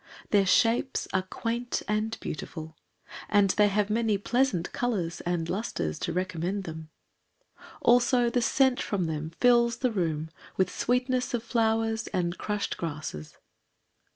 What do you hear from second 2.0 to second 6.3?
beautiful, And they have many pleasant colours and lustres To